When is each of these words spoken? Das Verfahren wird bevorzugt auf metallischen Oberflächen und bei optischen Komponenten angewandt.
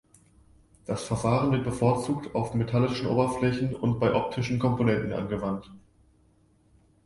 Das 0.87 1.03
Verfahren 1.03 1.51
wird 1.51 1.63
bevorzugt 1.63 2.33
auf 2.33 2.55
metallischen 2.55 3.05
Oberflächen 3.05 3.75
und 3.75 3.99
bei 3.99 4.15
optischen 4.15 4.57
Komponenten 4.57 5.13
angewandt. 5.13 5.69